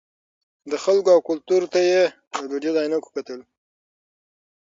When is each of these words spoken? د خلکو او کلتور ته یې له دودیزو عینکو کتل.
د 0.71 0.73
خلکو 0.83 1.09
او 1.15 1.19
کلتور 1.29 1.61
ته 1.73 1.79
یې 1.89 2.03
له 2.37 2.45
دودیزو 2.51 2.81
عینکو 2.83 3.09
کتل. 3.15 3.39